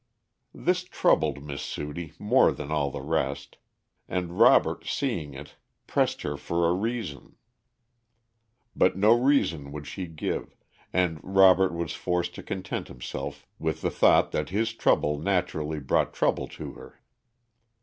This 0.55 0.83
troubled 0.83 1.43
Miss 1.43 1.61
Sudie 1.61 2.13
more 2.17 2.51
than 2.51 2.71
all 2.71 2.89
the 2.89 3.03
rest, 3.03 3.57
and 4.09 4.39
Robert 4.39 4.83
seeing 4.87 5.35
it 5.35 5.57
pressed 5.85 6.23
her 6.23 6.37
for 6.37 6.67
a 6.67 6.73
reason. 6.73 7.35
But 8.75 8.97
no 8.97 9.13
reason 9.13 9.71
would 9.71 9.85
she 9.85 10.07
give, 10.07 10.55
and 10.91 11.19
Robert 11.21 11.71
was 11.71 11.93
forced 11.93 12.33
to 12.33 12.41
content 12.41 12.87
himself 12.87 13.45
with 13.59 13.81
the 13.83 13.91
thought 13.91 14.31
that 14.31 14.49
his 14.49 14.73
trouble 14.73 15.19
naturally 15.19 15.79
brought 15.79 16.15
trouble 16.15 16.47
to 16.47 16.71
her. 16.73 16.99